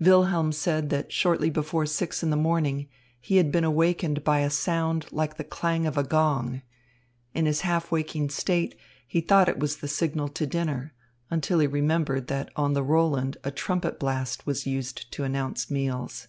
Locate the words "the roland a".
12.72-13.52